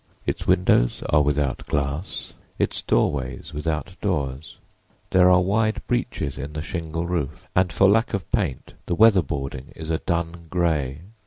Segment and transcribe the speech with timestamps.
[0.25, 4.57] Its windows are without glass, its doorways without doors;
[5.11, 9.71] there are wide breaches in the shingle roof, and for lack of paint the weatherboarding
[9.75, 11.01] is a dun gray.